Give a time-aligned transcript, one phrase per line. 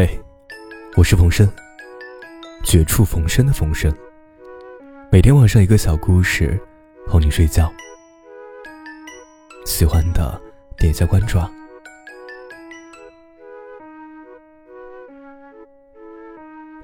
[0.00, 0.08] 嘿，
[0.94, 1.44] 我是冯生，
[2.62, 3.92] 绝处逢生的冯生。
[5.10, 6.56] 每天晚上一个小故事，
[7.08, 7.68] 哄你睡觉。
[9.66, 10.40] 喜欢的
[10.76, 11.50] 点一下关注啊。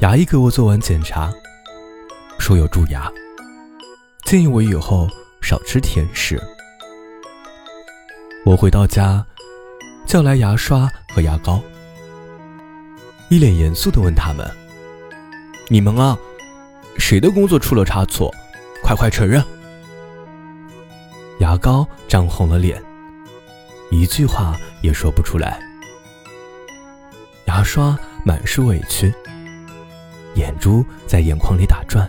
[0.01, 1.33] 牙医给我做完检查，
[2.41, 3.09] 说有蛀牙，
[4.25, 5.09] 建议我以后
[5.41, 6.37] 少吃甜食。
[8.45, 9.25] 我回到家，
[10.05, 11.63] 叫来牙刷和牙膏。
[13.31, 14.49] 一脸严肃的问他们
[15.69, 16.17] ：“你们啊，
[16.99, 18.33] 谁的工作出了差错？
[18.83, 19.43] 快快承认！”
[21.41, 22.81] 牙膏涨红了脸，
[23.91, 25.59] 一句话也说不出来。
[27.47, 29.13] 牙刷满是委屈，
[30.35, 32.09] 眼珠在眼眶里打转。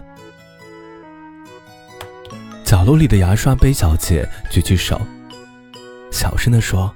[2.64, 5.00] 角落里的牙刷杯小姐举起手，
[6.12, 6.94] 小声的说：“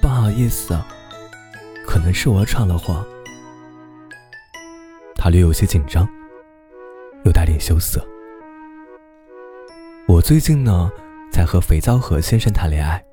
[0.00, 0.99] 不好意思。”可
[2.00, 3.06] 可能是我闯了祸，
[5.16, 6.08] 他略有些紧张，
[7.26, 8.02] 又带点羞涩。
[10.08, 10.90] 我最近呢，
[11.30, 13.04] 在和肥皂盒先生谈恋爱，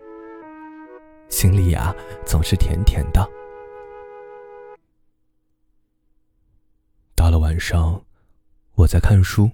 [1.28, 1.94] 心里呀
[2.26, 3.30] 总是甜甜的。
[7.14, 8.02] 到了晚上，
[8.76, 9.52] 我在看书，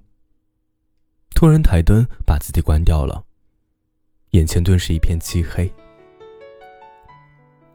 [1.34, 3.26] 突然台灯把自己关掉了，
[4.30, 5.74] 眼前顿时一片漆黑。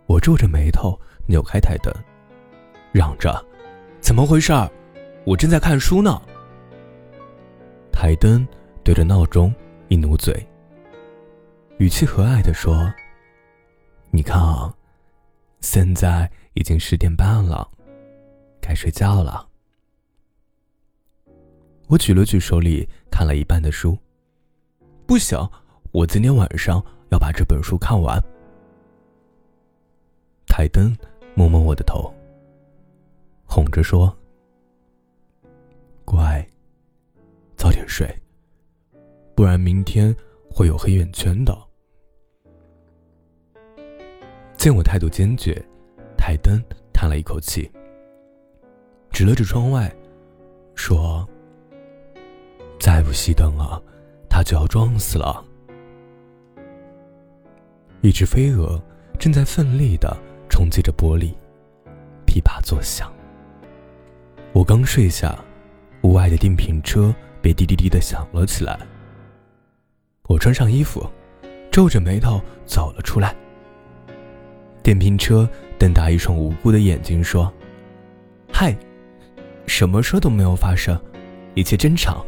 [0.06, 0.96] 我皱着眉头。
[1.28, 1.92] 扭开台灯，
[2.90, 3.44] 嚷着
[4.00, 4.68] ：“怎么回事儿？
[5.26, 6.20] 我正在看书呢。”
[7.92, 8.48] 台灯
[8.82, 9.54] 对着闹钟
[9.88, 10.34] 一努嘴，
[11.76, 12.90] 语气和蔼的说
[14.10, 14.74] ：“你看啊，
[15.60, 17.68] 现在已经十点半了，
[18.58, 19.46] 该睡觉了。”
[21.88, 23.98] 我举了举手里看了一半的书，
[25.06, 25.38] 不行，
[25.92, 28.18] 我今天晚上要把这本书看完。
[30.46, 30.96] 台灯。
[31.38, 32.12] 摸摸我的头，
[33.44, 34.12] 哄着说
[36.04, 36.44] ：“乖，
[37.56, 38.12] 早点睡，
[39.36, 40.12] 不然明天
[40.50, 41.56] 会有黑眼圈的。”
[44.58, 45.64] 见我态度坚决，
[46.16, 46.60] 台灯
[46.92, 47.70] 叹了一口气，
[49.12, 49.88] 指了指窗外，
[50.74, 51.24] 说
[52.80, 53.80] ：“再不熄灯了，
[54.28, 55.44] 他就要撞死了。”
[58.02, 58.82] 一只飞蛾
[59.20, 60.16] 正在奋力的。
[60.58, 61.32] 冲击着玻璃，
[62.26, 63.12] 噼啪作响。
[64.52, 65.38] 我刚睡下，
[66.02, 68.76] 屋外的电瓶车被滴滴滴的响了起来。
[70.24, 71.08] 我穿上衣服，
[71.70, 73.36] 皱着眉头走了出来。
[74.82, 75.48] 电瓶车
[75.78, 77.52] 瞪大一双无辜的眼睛说
[78.52, 78.76] ：“嗨，
[79.68, 81.00] 什么事都没有发生，
[81.54, 82.26] 一切正常。”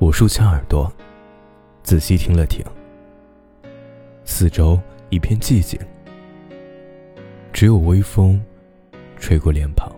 [0.00, 0.92] 我竖起耳朵，
[1.84, 2.60] 仔细听了听，
[4.24, 4.76] 四周
[5.08, 5.78] 一片寂静。
[7.62, 8.44] 只有微风，
[9.20, 9.88] 吹过脸庞。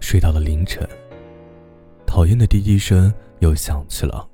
[0.00, 0.84] 睡到了凌晨，
[2.04, 4.28] 讨厌的滴滴声又响起了。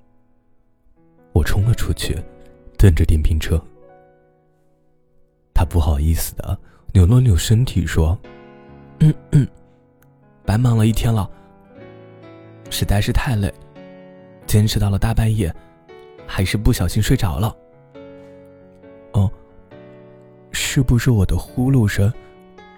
[1.34, 2.16] 我冲了出去，
[2.78, 3.62] 瞪着电瓶车。
[5.52, 6.58] 他不好意思的
[6.94, 8.18] 扭了扭身体，说
[9.00, 9.46] ：“嗯嗯，
[10.46, 11.30] 白忙了一天了，
[12.70, 13.52] 实在是太累，
[14.46, 15.54] 坚持到了大半夜，
[16.26, 17.54] 还是不小心睡着了。”
[20.72, 22.12] 是不是我的呼噜声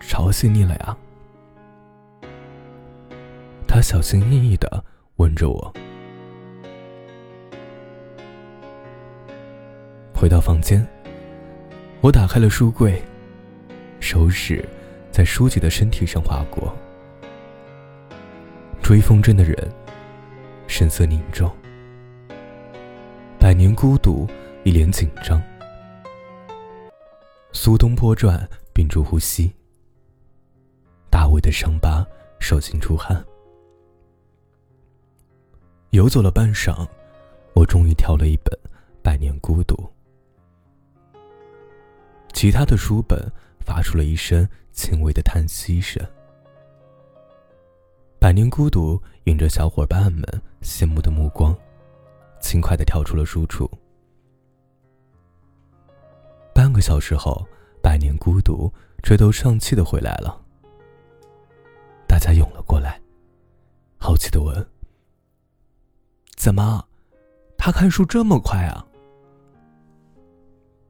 [0.01, 0.97] 吵醒你了呀？
[3.69, 4.83] 他小心翼翼的
[5.17, 5.75] 问着我。
[10.15, 10.83] 回到房间，
[12.01, 13.03] 我打开了书柜，
[14.01, 14.67] 手指
[15.11, 16.75] 在书籍的身体上划过。
[18.81, 19.55] 追风筝的人，
[20.67, 21.55] 神色凝重，
[23.39, 24.27] 百年孤独，
[24.65, 25.39] 一脸紧张。
[27.55, 29.53] 苏东坡传，屏住呼吸。
[31.11, 32.03] 大卫的伤疤，
[32.41, 33.23] 手心出汗。
[35.91, 36.89] 游走了半晌，
[37.55, 38.59] 我终于挑了一本
[39.03, 39.75] 《百年孤独》。
[42.33, 46.03] 其他的书本发出了一声轻微的叹息声。
[48.19, 50.23] 《百年孤独》引着小伙伴们
[50.63, 51.55] 羡慕的目光，
[52.41, 53.69] 轻快的跳出了书橱。
[56.83, 57.47] 小时后，
[57.81, 58.71] 百年孤独
[59.03, 60.39] 垂头丧气的回来了。
[62.07, 63.01] 大家涌了过来，
[63.97, 64.67] 好奇的问
[66.37, 66.85] ：“怎么，
[67.57, 68.85] 他看书这么快啊？”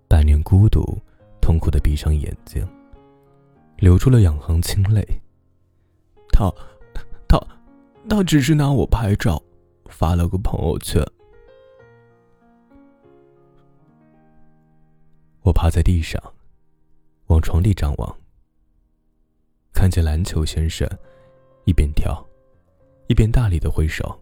[0.08, 0.98] 百年孤独
[1.40, 2.66] 痛苦的闭上眼睛，
[3.76, 5.06] 流出了两行清泪。
[6.32, 6.50] 他，
[7.28, 7.38] 他，
[8.08, 9.40] 他只是拿我拍照，
[9.86, 11.04] 发了个朋友圈。
[15.62, 16.20] 趴在地上，
[17.28, 18.16] 往床底张望，
[19.72, 20.88] 看见篮球先生
[21.66, 22.20] 一边跳，
[23.06, 24.20] 一边大力的挥手。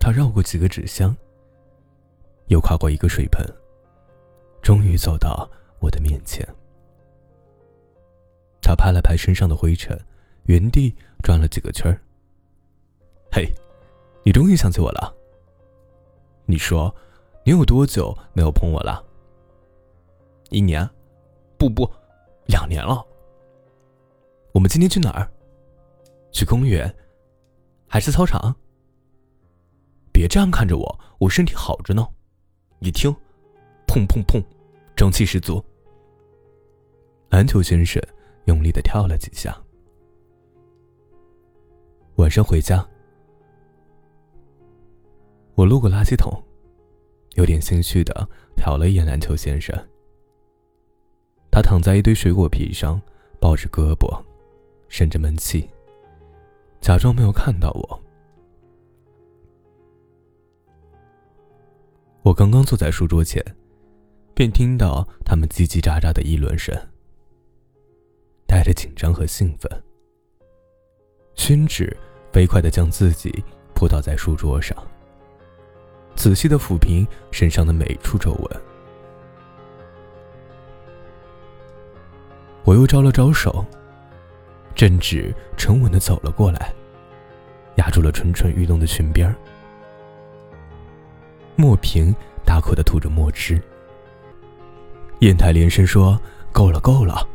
[0.00, 1.16] 他绕过几个纸箱，
[2.48, 3.46] 又跨过一个水盆，
[4.62, 5.48] 终于走到
[5.78, 6.44] 我的面前。
[8.60, 9.96] 他拍了拍身上的灰尘，
[10.46, 10.92] 原地
[11.22, 12.02] 转了几个圈儿。
[13.30, 13.48] 嘿，
[14.24, 15.14] 你终于想起我了。
[16.46, 16.92] 你说，
[17.44, 19.06] 你有多久没有碰我了？
[20.50, 20.88] 一年？
[21.58, 21.90] 不不，
[22.46, 23.04] 两年了。
[24.52, 25.30] 我们今天去哪儿？
[26.32, 26.92] 去公园，
[27.88, 28.54] 还是操场？
[30.12, 32.06] 别这样看着我，我身体好着呢。
[32.78, 33.10] 你听，
[33.86, 34.42] 砰砰砰，
[34.96, 35.64] 正气十足。
[37.30, 38.02] 篮球先生
[38.46, 39.56] 用力的跳了几下。
[42.16, 42.86] 晚上回家，
[45.54, 46.32] 我路过垃圾桶，
[47.34, 49.74] 有点心虚的瞟了一眼篮球先生。
[51.50, 53.00] 他躺在一堆水果皮上，
[53.40, 54.22] 抱着胳膊，
[54.88, 55.68] 生着闷气，
[56.80, 58.02] 假装没有看到我。
[62.22, 63.44] 我刚刚坐在书桌前，
[64.34, 66.72] 便听到他们叽叽喳喳的议论声，
[68.46, 69.70] 带着紧张和兴奋。
[71.34, 71.96] 宣纸
[72.32, 73.42] 飞快的将自己
[73.74, 74.76] 扑倒在书桌上，
[76.14, 78.69] 仔细的抚平身上的每处皱纹。
[82.70, 83.66] 我又招了招手，
[84.76, 86.72] 正直沉稳的走了过来，
[87.74, 89.34] 压住了蠢蠢欲动的裙边儿。
[91.56, 92.14] 莫平
[92.46, 93.60] 大口的吐着墨汁，
[95.18, 96.16] 砚台连声说
[96.54, 97.26] ：“够了，够了。”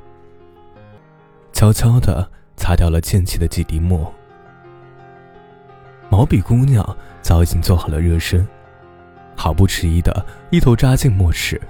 [1.52, 4.10] 悄悄的擦掉了溅起的几滴墨。
[6.10, 8.48] 毛笔姑娘早已经做好了热身，
[9.36, 11.62] 毫不迟疑的一头扎进墨池。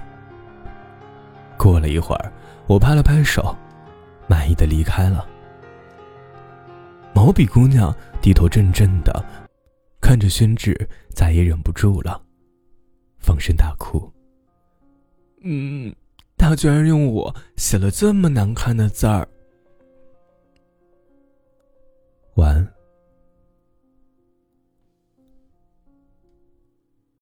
[1.56, 2.32] 过了一会儿，
[2.66, 3.56] 我拍了拍手，
[4.28, 5.26] 满意的离开了。
[7.14, 9.24] 毛笔姑娘低头怔怔的
[10.00, 10.76] 看着宣纸，
[11.14, 12.20] 再也忍不住了。
[13.18, 14.12] 放声大哭。
[15.42, 15.94] 嗯，
[16.36, 19.26] 他居然用我写了这么难看的字儿。